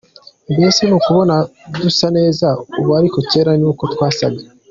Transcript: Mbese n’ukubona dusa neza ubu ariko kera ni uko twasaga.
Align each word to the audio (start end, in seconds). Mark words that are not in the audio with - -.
Mbese 0.57 0.81
n’ukubona 0.85 1.35
dusa 1.81 2.07
neza 2.17 2.47
ubu 2.79 2.91
ariko 2.99 3.17
kera 3.29 3.51
ni 3.59 3.65
uko 3.71 3.83
twasaga. 3.93 4.41